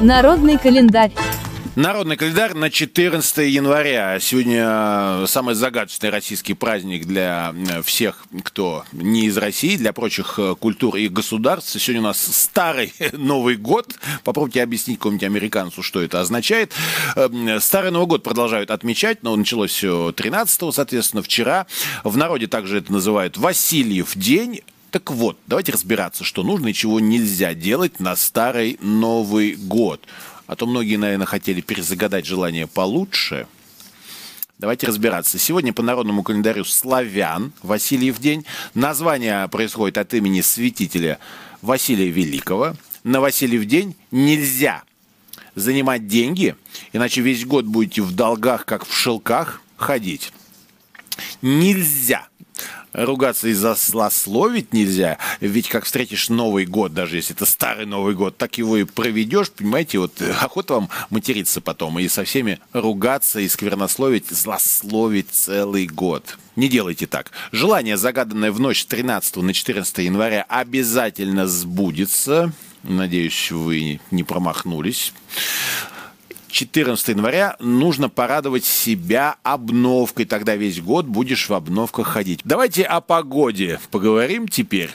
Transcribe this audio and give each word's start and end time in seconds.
Народный 0.00 0.58
календарь. 0.58 1.12
Народный 1.76 2.16
календарь 2.16 2.54
на 2.54 2.70
14 2.70 3.38
января. 3.48 4.20
Сегодня 4.20 5.26
самый 5.26 5.56
загадочный 5.56 6.10
российский 6.10 6.54
праздник 6.54 7.04
для 7.04 7.52
всех, 7.82 8.26
кто 8.44 8.84
не 8.92 9.26
из 9.26 9.36
России, 9.36 9.76
для 9.76 9.92
прочих 9.92 10.38
э, 10.38 10.54
культур 10.54 10.94
и 10.94 11.08
государств. 11.08 11.80
Сегодня 11.80 12.02
у 12.02 12.04
нас 12.04 12.18
старый 12.20 12.92
Новый 13.12 13.56
год. 13.56 13.96
Попробуйте 14.22 14.62
объяснить 14.62 14.98
какому-нибудь 14.98 15.26
американцу, 15.26 15.82
что 15.82 16.00
это 16.00 16.20
означает. 16.20 16.72
Эм, 17.16 17.60
старый 17.60 17.90
Новый 17.90 18.06
год 18.06 18.22
продолжают 18.22 18.70
отмечать, 18.70 19.22
но 19.22 19.34
началось 19.34 19.72
все 19.72 20.12
13 20.12 20.72
соответственно, 20.72 21.22
вчера. 21.24 21.66
В 22.04 22.16
народе 22.16 22.46
также 22.46 22.78
это 22.78 22.92
называют 22.92 23.36
Васильев 23.36 24.12
день. 24.14 24.60
Так 24.94 25.10
вот, 25.10 25.36
давайте 25.48 25.72
разбираться, 25.72 26.22
что 26.22 26.44
нужно 26.44 26.68
и 26.68 26.72
чего 26.72 27.00
нельзя 27.00 27.52
делать 27.52 27.98
на 27.98 28.14
старый 28.14 28.78
Новый 28.80 29.56
год. 29.56 30.00
А 30.46 30.54
то 30.54 30.68
многие, 30.68 30.94
наверное, 30.98 31.26
хотели 31.26 31.60
перезагадать 31.60 32.26
желание 32.26 32.68
получше. 32.68 33.48
Давайте 34.60 34.86
разбираться. 34.86 35.36
Сегодня 35.36 35.72
по 35.72 35.82
народному 35.82 36.22
календарю 36.22 36.62
славян 36.62 37.52
Васильев 37.64 38.20
день. 38.20 38.46
Название 38.74 39.48
происходит 39.48 39.98
от 39.98 40.14
имени 40.14 40.42
святителя 40.42 41.18
Василия 41.60 42.10
Великого. 42.10 42.76
На 43.02 43.20
Васильев 43.20 43.64
день 43.64 43.96
нельзя 44.12 44.84
занимать 45.56 46.06
деньги, 46.06 46.54
иначе 46.92 47.20
весь 47.20 47.44
год 47.44 47.64
будете 47.64 48.00
в 48.02 48.12
долгах, 48.14 48.64
как 48.64 48.86
в 48.86 48.94
шелках, 48.94 49.60
ходить. 49.76 50.32
Нельзя 51.42 52.28
ругаться 52.94 53.48
и 53.48 53.52
заслословить 53.52 54.72
нельзя, 54.72 55.18
ведь 55.40 55.68
как 55.68 55.84
встретишь 55.84 56.28
Новый 56.28 56.64
год, 56.64 56.94
даже 56.94 57.16
если 57.16 57.34
это 57.34 57.44
старый 57.44 57.86
Новый 57.86 58.14
год, 58.14 58.36
так 58.38 58.56
его 58.56 58.76
и 58.76 58.84
проведешь, 58.84 59.50
понимаете, 59.50 59.98
вот 59.98 60.22
э, 60.22 60.32
охота 60.32 60.74
вам 60.74 60.88
материться 61.10 61.60
потом 61.60 61.98
и 61.98 62.08
со 62.08 62.24
всеми 62.24 62.60
ругаться 62.72 63.40
и 63.40 63.48
сквернословить, 63.48 64.30
злословить 64.30 65.30
целый 65.30 65.86
год. 65.86 66.38
Не 66.56 66.68
делайте 66.68 67.06
так. 67.06 67.32
Желание, 67.50 67.96
загаданное 67.96 68.52
в 68.52 68.60
ночь 68.60 68.82
с 68.82 68.86
13 68.86 69.36
на 69.36 69.52
14 69.52 69.98
января, 69.98 70.46
обязательно 70.48 71.46
сбудется. 71.46 72.52
Надеюсь, 72.84 73.50
вы 73.50 74.00
не 74.10 74.22
промахнулись. 74.22 75.12
14 76.54 77.08
января 77.08 77.56
нужно 77.58 78.08
порадовать 78.08 78.64
себя 78.64 79.36
обновкой. 79.42 80.24
Тогда 80.24 80.54
весь 80.54 80.80
год 80.80 81.04
будешь 81.04 81.48
в 81.48 81.52
обновках 81.52 82.06
ходить. 82.06 82.40
Давайте 82.44 82.84
о 82.84 83.00
погоде 83.00 83.80
поговорим 83.90 84.46
теперь 84.46 84.90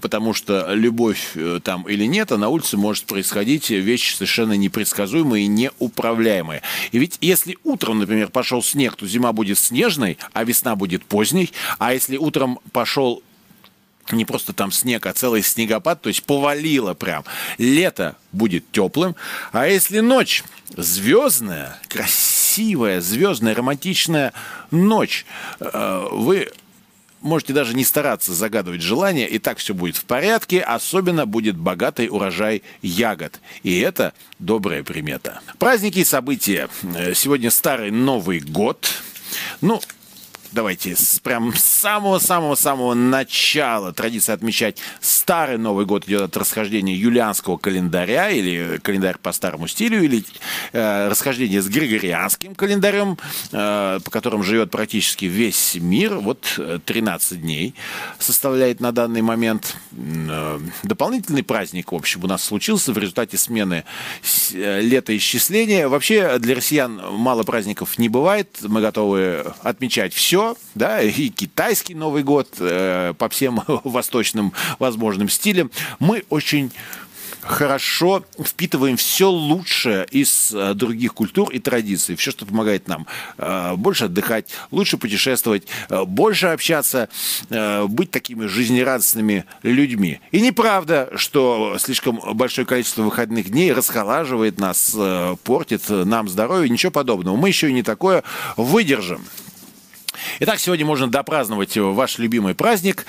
потому 0.00 0.34
что 0.34 0.74
любовь 0.74 1.30
э, 1.36 1.60
там 1.62 1.84
или 1.84 2.06
нет, 2.06 2.32
а 2.32 2.38
на 2.38 2.48
улице 2.48 2.76
может 2.76 3.04
происходить 3.04 3.70
вещи 3.70 4.14
совершенно 4.14 4.54
непредсказуемые 4.54 5.44
и 5.44 5.48
неуправляемые. 5.48 6.62
И 6.90 6.98
ведь 6.98 7.18
если 7.20 7.56
утром, 7.62 8.00
например, 8.00 8.28
пошел 8.30 8.64
снег, 8.64 8.96
то 8.96 9.06
зима 9.06 9.32
будет 9.32 9.58
снежной, 9.58 10.18
а 10.32 10.42
весна 10.42 10.74
будет 10.74 11.04
поздней. 11.04 11.52
А 11.78 11.94
если 11.94 12.16
утром 12.16 12.58
пошел 12.72 13.22
не 14.12 14.24
просто 14.24 14.52
там 14.52 14.72
снег, 14.72 15.06
а 15.06 15.12
целый 15.12 15.42
снегопад, 15.42 16.02
то 16.02 16.08
есть 16.08 16.24
повалило 16.24 16.94
прям. 16.94 17.24
Лето 17.58 18.16
будет 18.32 18.70
теплым, 18.72 19.16
а 19.52 19.66
если 19.66 20.00
ночь 20.00 20.44
звездная, 20.76 21.78
красивая, 21.88 23.00
звездная, 23.00 23.54
романтичная 23.54 24.32
ночь, 24.70 25.26
э, 25.60 26.08
вы 26.12 26.50
можете 27.20 27.52
даже 27.52 27.74
не 27.74 27.84
стараться 27.84 28.32
загадывать 28.32 28.82
желание, 28.82 29.28
и 29.28 29.38
так 29.38 29.58
все 29.58 29.74
будет 29.74 29.96
в 29.96 30.04
порядке, 30.04 30.60
особенно 30.60 31.26
будет 31.26 31.56
богатый 31.56 32.08
урожай 32.08 32.62
ягод. 32.82 33.40
И 33.62 33.78
это 33.80 34.14
добрая 34.38 34.82
примета. 34.82 35.40
Праздники 35.58 36.00
и 36.00 36.04
события. 36.04 36.68
Э, 36.82 37.14
сегодня 37.14 37.50
старый 37.50 37.90
Новый 37.90 38.40
год. 38.40 38.88
Ну, 39.60 39.80
давайте 40.56 40.96
с, 40.96 41.20
прям 41.20 41.54
с 41.54 41.62
самого-самого-самого 41.62 42.94
начала 42.94 43.92
традиция 43.92 44.34
отмечать 44.34 44.78
старый 45.00 45.58
Новый 45.58 45.84
год 45.84 46.08
идет 46.08 46.22
от 46.22 46.36
расхождения 46.38 46.94
юлианского 46.94 47.58
календаря 47.58 48.30
или 48.30 48.78
календарь 48.82 49.18
по 49.18 49.32
старому 49.32 49.68
стилю, 49.68 50.02
или 50.02 50.24
э, 50.72 51.08
расхождение 51.08 51.60
с 51.60 51.68
григорианским 51.68 52.54
календарем, 52.54 53.18
э, 53.52 53.98
по 54.02 54.10
которым 54.10 54.42
живет 54.42 54.70
практически 54.70 55.26
весь 55.26 55.74
мир. 55.74 56.14
Вот 56.14 56.58
13 56.86 57.32
э, 57.32 57.34
дней 57.36 57.74
составляет 58.18 58.80
на 58.80 58.92
данный 58.92 59.20
момент. 59.20 59.76
Э, 59.92 60.58
дополнительный 60.84 61.42
праздник, 61.42 61.92
в 61.92 61.94
общем, 61.94 62.24
у 62.24 62.28
нас 62.28 62.42
случился 62.42 62.94
в 62.94 62.98
результате 62.98 63.36
смены 63.36 63.84
э, 64.54 64.80
летоисчисления. 64.80 65.88
Вообще 65.88 66.38
для 66.38 66.54
россиян 66.54 66.98
мало 67.12 67.42
праздников 67.42 67.98
не 67.98 68.08
бывает. 68.08 68.56
Мы 68.62 68.80
готовы 68.80 69.52
отмечать 69.62 70.14
все, 70.14 70.45
да, 70.74 71.02
и 71.02 71.28
китайский 71.28 71.94
Новый 71.94 72.22
год 72.22 72.48
э, 72.58 73.14
по 73.16 73.28
всем 73.28 73.62
восточным 73.66 74.52
возможным 74.78 75.28
стилям. 75.28 75.70
Мы 75.98 76.24
очень 76.28 76.72
хорошо 77.46 78.24
впитываем 78.38 78.96
все 78.96 79.30
лучшее 79.30 80.06
из 80.10 80.52
э, 80.52 80.74
других 80.74 81.14
культур 81.14 81.50
и 81.50 81.58
традиций, 81.58 82.16
все, 82.16 82.30
что 82.30 82.44
помогает 82.44 82.88
нам 82.88 83.06
э, 83.38 83.74
больше 83.76 84.06
отдыхать, 84.06 84.50
лучше 84.70 84.98
путешествовать, 84.98 85.64
э, 85.88 86.04
больше 86.04 86.48
общаться, 86.48 87.08
быть 87.48 88.10
такими 88.10 88.46
жизнерадостными 88.46 89.44
людьми. 89.62 90.20
И 90.32 90.40
неправда, 90.40 91.10
что 91.16 91.76
слишком 91.78 92.20
большое 92.34 92.66
количество 92.66 93.02
выходных 93.02 93.50
дней 93.50 93.72
расхолаживает 93.72 94.58
нас, 94.58 94.96
портит 95.44 95.88
нам 95.88 96.28
здоровье, 96.28 96.68
ничего 96.68 96.92
подобного. 96.92 97.36
Мы 97.36 97.48
еще 97.48 97.68
и 97.68 97.72
не 97.72 97.82
такое 97.82 98.24
выдержим. 98.56 99.24
Итак, 100.38 100.58
сегодня 100.58 100.84
можно 100.84 101.06
допраздновать 101.06 101.74
ваш 101.78 102.18
любимый 102.18 102.54
праздник. 102.54 103.06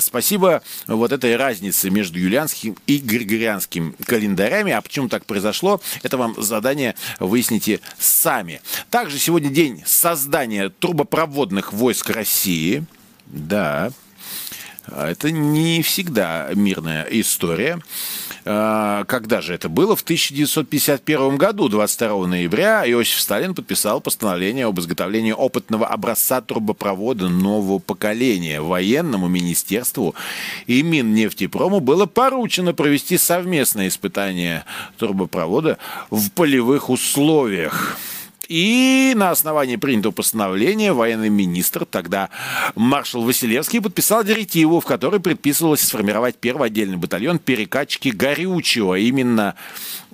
Спасибо 0.00 0.62
вот 0.86 1.12
этой 1.12 1.36
разнице 1.36 1.90
между 1.90 2.18
юлианским 2.18 2.78
и 2.86 2.96
григорианским 2.96 3.94
календарями. 4.06 4.72
А 4.72 4.80
почему 4.80 5.10
так 5.10 5.26
произошло, 5.26 5.82
это 6.02 6.16
вам 6.16 6.34
задание 6.42 6.94
выясните 7.20 7.80
сами. 7.98 8.62
Также 8.88 9.18
сегодня 9.18 9.50
день 9.50 9.82
создания 9.84 10.70
трубопроводных 10.70 11.74
войск 11.74 12.08
России. 12.08 12.86
Да, 13.26 13.92
это 14.86 15.30
не 15.30 15.82
всегда 15.82 16.48
мирная 16.54 17.02
история. 17.10 17.80
А, 18.44 19.04
когда 19.04 19.40
же 19.40 19.54
это 19.54 19.68
было? 19.68 19.94
В 19.94 20.02
1951 20.02 21.36
году, 21.36 21.68
22 21.68 22.26
ноября, 22.26 22.82
Иосиф 22.90 23.20
Сталин 23.20 23.54
подписал 23.54 24.00
постановление 24.00 24.66
об 24.66 24.80
изготовлении 24.80 25.32
опытного 25.32 25.86
образца 25.86 26.40
трубопровода 26.40 27.28
нового 27.28 27.78
поколения. 27.78 28.60
Военному 28.60 29.28
министерству 29.28 30.14
и 30.66 30.82
Миннефтепрому 30.82 31.80
было 31.80 32.06
поручено 32.06 32.74
провести 32.74 33.16
совместное 33.16 33.88
испытание 33.88 34.64
трубопровода 34.98 35.78
в 36.10 36.30
полевых 36.30 36.90
условиях. 36.90 37.96
И 38.52 39.14
на 39.16 39.30
основании 39.30 39.76
принятого 39.76 40.12
постановления 40.12 40.92
военный 40.92 41.30
министр, 41.30 41.86
тогда 41.86 42.28
маршал 42.74 43.22
Василевский, 43.22 43.80
подписал 43.80 44.24
директиву, 44.24 44.78
в 44.78 44.84
которой 44.84 45.20
предписывалось 45.20 45.80
сформировать 45.80 46.36
первый 46.36 46.66
отдельный 46.66 46.98
батальон 46.98 47.38
перекачки 47.38 48.10
горючего. 48.10 48.98
Именно 48.98 49.54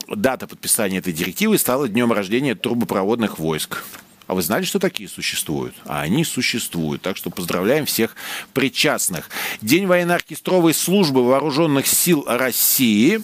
дата 0.07 0.47
подписания 0.47 0.99
этой 0.99 1.13
директивы 1.13 1.59
стала 1.59 1.89
днем 1.89 2.13
рождения 2.13 2.55
трубопроводных 2.55 3.41
войск. 3.41 3.83
А 4.29 4.35
вы 4.35 4.43
знали, 4.43 4.63
что 4.63 4.79
такие 4.79 5.09
существуют? 5.09 5.75
А 5.85 6.03
они 6.03 6.23
существуют. 6.23 7.03
Так 7.03 7.17
что 7.17 7.31
поздравляем 7.31 7.87
всех 7.87 8.15
причастных. 8.53 9.31
День 9.63 9.87
военно-оркестровой 9.87 10.75
службы 10.75 11.25
вооруженных 11.25 11.89
сил 11.89 12.25
России 12.29 13.21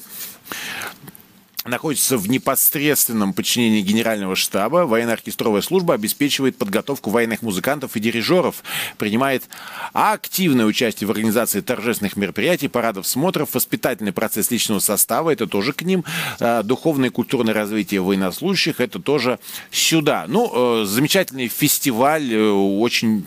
находится 1.65 2.19
в 2.19 2.29
непосредственном 2.29 3.33
подчинении 3.33 3.81
Генерального 3.81 4.37
штаба. 4.37 4.87
Военно-оркестровая 4.87 5.63
служба 5.63 5.95
обеспечивает 5.95 6.57
подготовку 6.57 7.11
военных 7.11 7.43
музыкантов 7.43 7.97
и 7.97 8.01
дирижеров, 8.01 8.63
принимает 8.99 9.45
активное 9.93 10.67
участие 10.67 11.09
в 11.09 11.11
организации 11.11 11.61
торжественных 11.61 12.17
мероприятий, 12.17 12.69
парадов, 12.69 13.07
смотров, 13.07 13.55
воспитательный 13.55 14.13
процесс 14.13 14.51
личного 14.51 14.79
состава, 14.79 15.31
это 15.31 15.47
тоже 15.47 15.73
к 15.73 15.83
ним, 15.83 16.05
а, 16.39 16.63
духовное 16.63 17.09
и 17.09 17.13
культурное 17.13 17.55
развитие 17.55 18.03
военнослужащих, 18.03 18.81
это 18.81 18.99
тоже 18.99 19.39
сюда. 19.71 20.27
Ну, 20.29 20.83
э, 20.83 20.85
замечательный 20.85 21.49
фестиваль, 21.49 22.33
э, 22.33 22.51
очень 22.51 23.27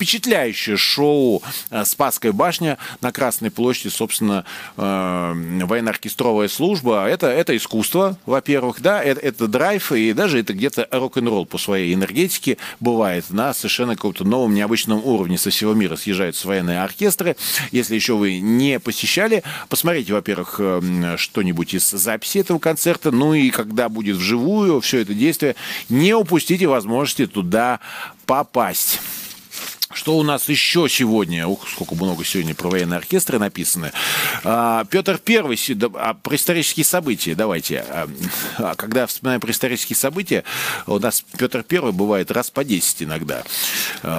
впечатляющее 0.00 0.78
шоу 0.78 1.42
«Спасская 1.84 2.32
башня» 2.32 2.78
на 3.02 3.12
Красной 3.12 3.50
площади, 3.50 3.88
собственно, 3.88 4.46
военно-оркестровая 4.76 6.48
служба. 6.48 7.06
Это, 7.06 7.26
это 7.26 7.54
искусство, 7.54 8.16
во-первых, 8.24 8.80
да, 8.80 9.02
это, 9.02 9.20
это 9.20 9.46
драйв, 9.46 9.92
и 9.92 10.14
даже 10.14 10.40
это 10.40 10.54
где-то 10.54 10.88
рок-н-ролл 10.90 11.44
по 11.44 11.58
своей 11.58 11.92
энергетике 11.92 12.56
бывает 12.80 13.28
на 13.28 13.52
совершенно 13.52 13.94
каком-то 13.94 14.24
новом, 14.24 14.54
необычном 14.54 15.04
уровне. 15.04 15.36
Со 15.36 15.50
всего 15.50 15.74
мира 15.74 15.96
съезжаются 15.96 16.48
военные 16.48 16.82
оркестры. 16.82 17.36
Если 17.70 17.94
еще 17.94 18.14
вы 18.14 18.38
не 18.40 18.80
посещали, 18.80 19.42
посмотрите, 19.68 20.14
во-первых, 20.14 20.58
что-нибудь 21.18 21.74
из 21.74 21.90
записи 21.90 22.38
этого 22.38 22.58
концерта, 22.58 23.10
ну 23.10 23.34
и 23.34 23.50
когда 23.50 23.90
будет 23.90 24.16
вживую 24.16 24.80
все 24.80 25.00
это 25.00 25.12
действие, 25.12 25.56
не 25.90 26.14
упустите 26.14 26.66
возможности 26.68 27.26
туда 27.26 27.80
попасть. 28.24 28.98
Что 29.92 30.16
у 30.16 30.22
нас 30.22 30.48
еще 30.48 30.88
сегодня? 30.88 31.48
Ух, 31.48 31.68
сколько 31.68 31.96
много 31.96 32.24
сегодня 32.24 32.54
про 32.54 32.68
военные 32.68 32.98
оркестры 32.98 33.40
написано. 33.40 33.92
А, 34.44 34.84
Петр 34.84 35.18
Первый, 35.18 35.58
а, 35.94 36.14
про 36.14 36.36
исторические 36.36 36.84
события, 36.84 37.34
давайте. 37.34 37.84
А, 37.88 38.74
когда 38.76 39.06
вспоминаем 39.06 39.40
про 39.40 39.50
исторические 39.50 39.96
события, 39.96 40.44
у 40.86 41.00
нас 41.00 41.24
Петр 41.36 41.64
Первый 41.64 41.92
бывает 41.92 42.30
раз 42.30 42.50
по 42.50 42.62
10 42.62 43.02
иногда 43.02 43.42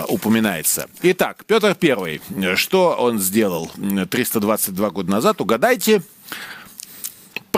упоминается. 0.09 0.87
Итак, 1.03 1.45
Петр 1.47 1.73
Первый, 1.75 2.21
что 2.55 2.89
он 2.91 3.19
сделал 3.19 3.71
322 4.09 4.89
года 4.89 5.09
назад? 5.11 5.39
Угадайте. 5.39 6.01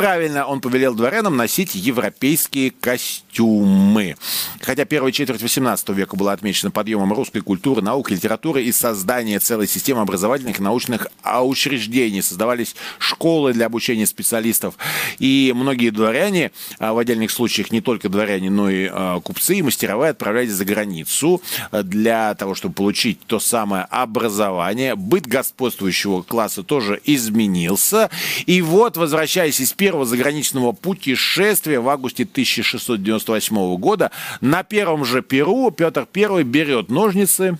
Правильно, 0.04 0.46
он 0.46 0.60
повелел 0.60 0.94
дворянам 0.94 1.38
носить 1.38 1.76
европейские 1.76 2.72
костюмы. 2.72 4.18
Хотя 4.60 4.84
первая 4.84 5.14
четверть 5.14 5.42
XVIII 5.42 5.94
века 5.94 6.18
была 6.18 6.34
отмечена 6.34 6.72
подъемом 6.72 7.14
русской 7.14 7.40
культуры, 7.40 7.82
наук, 7.82 8.12
литературы 8.12 8.64
и 8.64 8.74
создания 8.74 9.40
целой 9.40 9.66
системы 9.66 10.02
образовательных 10.02 10.60
и 10.60 10.62
научных 10.62 11.08
учреждений. 11.24 12.22
Создавались 12.22 12.76
школы 13.00 13.54
для 13.54 13.68
обучения 13.68 14.06
специалистов. 14.06 14.76
И 15.20 15.54
многие 15.56 15.90
дворяне, 15.90 16.52
а, 16.80 16.92
в 16.92 16.98
отдельных 16.98 17.32
случаях 17.32 17.72
не 17.72 17.80
только 17.80 18.10
дворяне, 18.10 18.50
но 18.50 18.70
и 18.70 18.90
а, 18.92 19.22
купцы 19.22 19.56
и 19.56 19.62
мастеровые 19.62 20.10
отправлялись 20.10 20.52
за 20.52 20.66
границу 20.66 21.42
а, 21.72 21.82
для 21.82 22.36
того, 22.36 22.56
чтобы 22.56 22.76
получить 22.76 23.22
то 23.26 23.40
самое 23.40 23.86
образование. 23.90 24.96
Быт 24.96 25.28
господствующего 25.28 26.24
класса 26.24 26.62
тоже 26.62 27.00
изменился. 27.06 28.10
И 28.46 28.62
вот, 28.62 28.98
возвращаясь 28.98 29.62
из 29.62 29.72
первого 29.72 29.93
заграничного 30.04 30.72
путешествия 30.72 31.80
в 31.80 31.88
августе 31.90 32.24
1698 32.24 33.76
года 33.78 34.12
на 34.42 34.64
первом 34.64 35.06
же 35.06 35.22
Перу 35.22 35.72
Петр 35.72 36.08
I 36.16 36.44
берет 36.44 36.90
ножницы. 36.90 37.58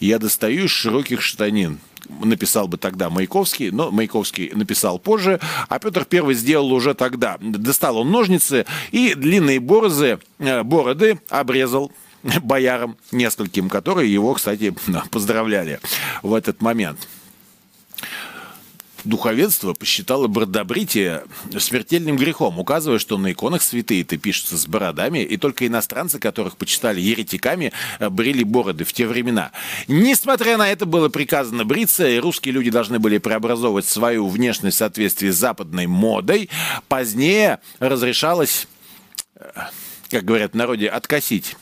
Я 0.00 0.18
достаю 0.18 0.64
из 0.64 0.70
широких 0.70 1.22
штанин 1.22 1.78
написал 2.08 2.68
бы 2.68 2.76
тогда 2.76 3.10
Маяковский, 3.10 3.70
но 3.70 3.90
Маяковский 3.90 4.50
написал 4.52 4.98
позже, 4.98 5.40
а 5.68 5.78
Петр 5.78 6.06
I 6.10 6.34
сделал 6.34 6.72
уже 6.72 6.94
тогда. 6.94 7.38
Достал 7.40 7.98
он 7.98 8.10
ножницы 8.10 8.66
и 8.90 9.14
длинные 9.14 9.60
борозы, 9.60 10.18
э, 10.38 10.62
бороды 10.62 11.20
обрезал 11.28 11.92
боярам 12.42 12.96
нескольким, 13.10 13.68
которые 13.68 14.12
его, 14.12 14.34
кстати, 14.34 14.74
поздравляли 15.10 15.80
в 16.22 16.34
этот 16.34 16.60
момент 16.60 17.08
духовенство 19.04 19.74
посчитало 19.74 20.26
бродобритие 20.26 21.24
смертельным 21.58 22.16
грехом, 22.16 22.58
указывая, 22.58 22.98
что 22.98 23.18
на 23.18 23.32
иконах 23.32 23.62
святые-то 23.62 24.16
пишутся 24.18 24.56
с 24.56 24.66
бородами, 24.66 25.20
и 25.20 25.36
только 25.36 25.66
иностранцы, 25.66 26.18
которых 26.18 26.56
почитали 26.56 27.00
еретиками, 27.00 27.72
э, 27.98 28.08
брили 28.08 28.44
бороды 28.44 28.84
в 28.84 28.92
те 28.92 29.06
времена. 29.06 29.52
Несмотря 29.88 30.56
на 30.56 30.70
это, 30.70 30.86
было 30.86 31.08
приказано 31.08 31.64
бриться, 31.64 32.08
и 32.08 32.18
русские 32.18 32.54
люди 32.54 32.70
должны 32.70 32.98
были 32.98 33.18
преобразовывать 33.18 33.86
свою 33.86 34.28
внешность 34.28 34.76
в 34.76 34.78
соответствии 34.78 35.30
с 35.30 35.36
западной 35.36 35.86
модой. 35.86 36.50
Позднее 36.88 37.60
разрешалось, 37.78 38.66
э, 39.36 39.50
как 40.10 40.24
говорят 40.24 40.52
в 40.52 40.56
народе, 40.56 40.88
откосить 40.88 41.56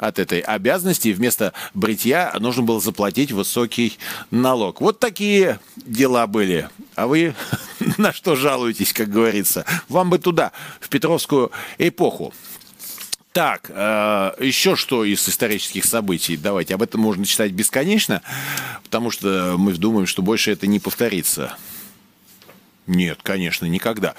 от 0.00 0.18
этой 0.18 0.40
обязанности, 0.40 1.08
и 1.08 1.12
вместо 1.12 1.52
бритья 1.74 2.34
нужно 2.38 2.62
было 2.62 2.80
заплатить 2.80 3.32
высокий 3.32 3.98
налог. 4.30 4.80
Вот 4.80 4.98
такие 4.98 5.60
дела 5.76 6.26
были. 6.26 6.68
А 6.94 7.06
вы 7.06 7.34
на 7.98 8.12
что 8.12 8.36
жалуетесь, 8.36 8.92
как 8.92 9.08
говорится? 9.08 9.64
Вам 9.88 10.10
бы 10.10 10.18
туда, 10.18 10.52
в 10.80 10.88
Петровскую 10.88 11.52
эпоху. 11.78 12.32
Так, 13.32 13.70
э, 13.70 14.32
еще 14.40 14.74
что 14.74 15.04
из 15.04 15.28
исторических 15.28 15.84
событий? 15.84 16.36
Давайте, 16.36 16.74
об 16.74 16.82
этом 16.82 17.00
можно 17.00 17.24
читать 17.24 17.52
бесконечно, 17.52 18.22
потому 18.82 19.12
что 19.12 19.54
мы 19.56 19.72
думаем, 19.74 20.06
что 20.06 20.20
больше 20.20 20.50
это 20.50 20.66
не 20.66 20.80
повторится. 20.80 21.56
Нет, 22.88 23.20
конечно, 23.22 23.66
никогда. 23.66 24.16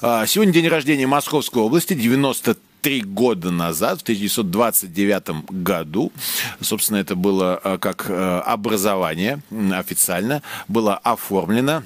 А, 0.00 0.26
сегодня 0.26 0.54
день 0.54 0.68
рождения 0.68 1.06
Московской 1.06 1.62
области, 1.62 1.92
93 1.92 2.56
года 3.02 3.50
назад, 3.50 4.00
в 4.00 4.02
1929 4.02 5.50
году. 5.50 6.12
Собственно, 6.60 6.98
это 6.98 7.16
было 7.16 7.60
а, 7.62 7.78
как 7.78 8.06
а, 8.08 8.42
образование 8.42 9.40
официально, 9.72 10.42
было 10.68 10.96
оформлено 10.96 11.82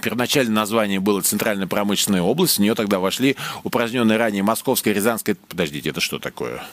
Первоначальное 0.00 0.54
название 0.54 0.98
было 0.98 1.20
Центральная 1.20 1.68
промышленная 1.68 2.22
область. 2.22 2.56
В 2.56 2.60
нее 2.60 2.74
тогда 2.74 2.98
вошли 2.98 3.36
упраздненные 3.62 4.18
ранее 4.18 4.42
Московская, 4.42 4.92
Рязанская... 4.92 5.36
Подождите, 5.48 5.90
это 5.90 6.00
что 6.00 6.18
такое? 6.18 6.64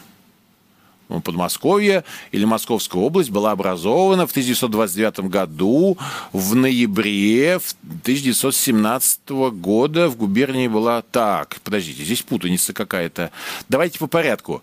Подмосковье 1.23 2.03
или 2.31 2.45
Московская 2.45 3.01
область 3.01 3.31
была 3.31 3.51
образована 3.51 4.27
в 4.27 4.31
1929 4.31 5.21
году, 5.31 5.97
в 6.31 6.55
ноябре 6.55 7.55
1917 7.55 9.29
года 9.29 10.07
в 10.07 10.17
губернии 10.17 10.67
была... 10.67 11.01
Так, 11.01 11.57
подождите, 11.63 12.03
здесь 12.03 12.21
путаница 12.21 12.73
какая-то. 12.73 13.31
Давайте 13.67 13.97
по 13.97 14.07
порядку. 14.07 14.61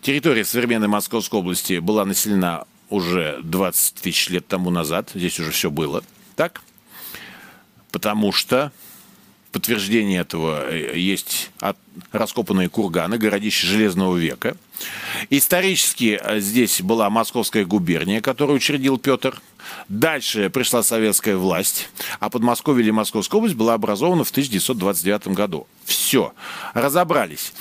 Территория 0.00 0.44
современной 0.44 0.88
Московской 0.88 1.40
области 1.40 1.78
была 1.78 2.04
населена 2.04 2.64
уже 2.88 3.40
20 3.42 3.94
тысяч 3.96 4.30
лет 4.30 4.46
тому 4.46 4.70
назад. 4.70 5.10
Здесь 5.14 5.38
уже 5.38 5.50
все 5.50 5.70
было. 5.70 6.02
Так? 6.36 6.62
Потому 7.90 8.32
что 8.32 8.72
подтверждение 9.56 10.20
этого 10.20 10.70
э, 10.70 10.98
есть 10.98 11.50
от 11.60 11.78
раскопанные 12.12 12.68
курганы, 12.68 13.16
городище 13.16 13.66
Железного 13.66 14.14
века. 14.18 14.54
Исторически 15.30 16.20
э, 16.22 16.40
здесь 16.40 16.82
была 16.82 17.08
Московская 17.08 17.64
губерния, 17.64 18.20
которую 18.20 18.56
учредил 18.56 18.98
Петр. 18.98 19.40
Дальше 19.88 20.50
пришла 20.50 20.82
советская 20.82 21.36
власть, 21.36 21.88
а 22.18 22.28
Подмосковье 22.28 22.82
или 22.82 22.90
Московская 22.90 23.36
область 23.36 23.54
была 23.54 23.74
образована 23.74 24.24
в 24.24 24.30
1929 24.30 25.28
году. 25.28 25.66
Все, 25.84 26.32
разобрались. 26.74 27.52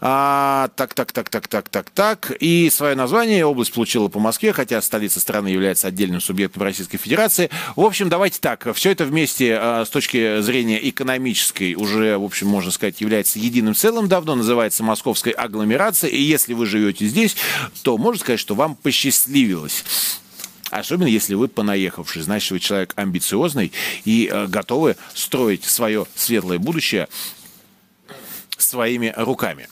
А, 0.00 0.70
так, 0.74 0.94
так, 0.94 1.12
так, 1.12 1.28
так, 1.28 1.46
так, 1.46 1.68
так, 1.68 1.90
так. 1.90 2.32
И 2.40 2.68
свое 2.70 2.96
название 2.96 3.46
область 3.46 3.72
получила 3.72 4.08
по 4.08 4.18
Москве, 4.18 4.52
хотя 4.52 4.82
столица 4.82 5.20
страны 5.20 5.48
является 5.48 5.86
отдельным 5.86 6.20
субъектом 6.20 6.64
Российской 6.64 6.98
Федерации. 6.98 7.50
В 7.76 7.82
общем, 7.82 8.08
давайте 8.08 8.40
так, 8.40 8.66
все 8.74 8.90
это 8.90 9.04
вместе 9.04 9.56
а, 9.56 9.84
с 9.84 9.90
точки 9.90 10.40
зрения 10.40 10.88
экономической 10.88 11.74
уже, 11.74 12.18
в 12.18 12.24
общем, 12.24 12.48
можно 12.48 12.72
сказать, 12.72 13.00
является 13.00 13.38
единым 13.38 13.76
целым 13.76 14.08
давно, 14.08 14.34
называется 14.34 14.82
Московской 14.82 15.30
агломерацией. 15.30 16.16
И 16.16 16.22
если 16.22 16.54
вы 16.54 16.66
живете 16.66 17.06
здесь, 17.06 17.36
то 17.84 17.96
можно 17.96 18.20
сказать, 18.20 18.40
что 18.40 18.56
вам 18.56 18.74
посчастливилось. 18.74 19.84
Особенно 20.70 21.08
если 21.08 21.34
вы 21.34 21.48
понаехавший, 21.48 22.22
значит, 22.22 22.50
вы 22.50 22.60
человек 22.60 22.92
амбициозный 22.96 23.72
и 24.04 24.28
э, 24.30 24.46
готовы 24.46 24.96
строить 25.14 25.64
свое 25.64 26.06
светлое 26.14 26.58
будущее 26.58 27.08
своими 28.62 29.12
руками. 29.16 29.68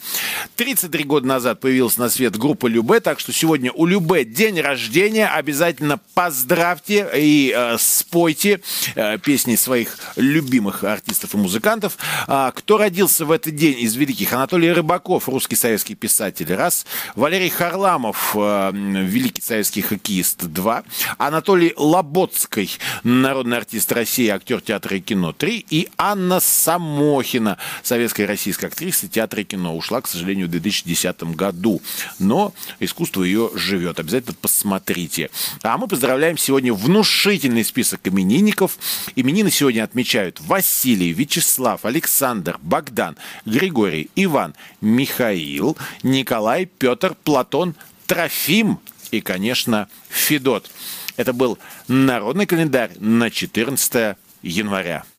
33 0.56 1.04
года 1.04 1.26
назад 1.26 1.60
появилась 1.60 1.96
на 1.96 2.08
свет 2.08 2.36
группа 2.36 2.66
Любе, 2.66 3.00
так 3.00 3.20
что 3.20 3.32
сегодня 3.32 3.72
у 3.72 3.86
Любе 3.86 4.24
день 4.24 4.60
рождения. 4.60 5.26
Обязательно 5.26 6.00
поздравьте 6.14 7.08
и 7.14 7.54
э, 7.56 7.76
спойте 7.78 8.60
э, 8.94 9.18
песни 9.18 9.56
своих 9.56 9.98
любимых 10.16 10.84
артистов 10.84 11.34
и 11.34 11.36
музыкантов. 11.36 11.96
А, 12.26 12.52
кто 12.52 12.78
родился 12.78 13.24
в 13.24 13.32
этот 13.32 13.54
день 13.54 13.80
из 13.80 13.96
великих? 13.96 14.32
Анатолий 14.32 14.72
Рыбаков, 14.72 15.28
русский 15.28 15.56
советский 15.56 15.94
писатель, 15.94 16.52
раз. 16.54 16.86
Валерий 17.14 17.50
Харламов, 17.50 18.34
э, 18.34 18.70
великий 18.72 19.42
советский 19.42 19.82
хоккеист, 19.82 20.44
два. 20.44 20.84
Анатолий 21.18 21.72
Лоботский, 21.76 22.70
народный 23.02 23.58
артист 23.58 23.92
России, 23.92 24.28
актер 24.28 24.60
театра 24.60 24.96
и 24.96 25.00
кино, 25.00 25.32
три. 25.32 25.64
И 25.70 25.88
Анна 25.96 26.40
Самохина, 26.40 27.58
советская 27.82 28.26
российская 28.26 28.68
актриса 28.76 29.08
театра 29.08 29.40
и 29.40 29.44
кино. 29.44 29.74
Ушла, 29.74 30.02
к 30.02 30.06
сожалению, 30.06 30.48
в 30.48 30.50
2010 30.50 31.22
году. 31.34 31.80
Но 32.18 32.52
искусство 32.78 33.22
ее 33.22 33.50
живет. 33.54 33.98
Обязательно 33.98 34.34
посмотрите. 34.34 35.30
А 35.62 35.78
мы 35.78 35.88
поздравляем 35.88 36.36
сегодня 36.36 36.74
внушительный 36.74 37.64
список 37.64 38.06
именинников. 38.06 38.78
Именины 39.16 39.50
сегодня 39.50 39.82
отмечают 39.82 40.42
Василий, 40.42 41.14
Вячеслав, 41.14 41.86
Александр, 41.86 42.58
Богдан, 42.60 43.16
Григорий, 43.46 44.10
Иван, 44.14 44.54
Михаил, 44.82 45.78
Николай, 46.02 46.66
Петр, 46.66 47.16
Платон, 47.24 47.74
Трофим, 48.06 48.78
и, 49.10 49.22
конечно, 49.22 49.88
Федот. 50.10 50.70
Это 51.16 51.32
был 51.32 51.58
народный 51.88 52.44
календарь 52.44 52.90
на 52.98 53.30
14 53.30 54.16
января. 54.42 55.06